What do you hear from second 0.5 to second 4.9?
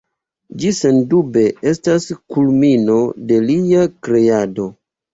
Ĝi sendube estas kulmino de lia kreado.